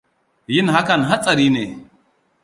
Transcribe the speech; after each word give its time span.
Yin 0.53 0.67
hakan 0.73 1.01
hatsari 1.09 1.47
ne. 1.53 1.65